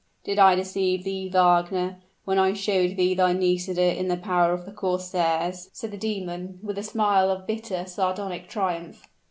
[0.23, 4.65] "Did I deceive thee, Wagner, when I showed thee thy Nisida in the power of
[4.65, 9.05] the corsairs?" said the demon, with a smile of bitter, sardonic triumph.